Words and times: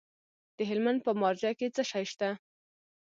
د 0.57 0.59
هلمند 0.69 0.99
په 1.05 1.11
مارجه 1.21 1.51
کې 1.59 1.67
څه 1.75 1.83
شی 1.91 2.05
شته؟ 2.11 2.29